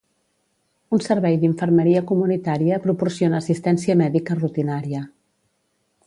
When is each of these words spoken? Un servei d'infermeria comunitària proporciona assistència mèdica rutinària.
Un 0.95 1.01
servei 1.07 1.35
d'infermeria 1.43 2.01
comunitària 2.11 2.79
proporciona 2.85 3.41
assistència 3.43 3.97
mèdica 4.01 4.39
rutinària. 4.39 5.03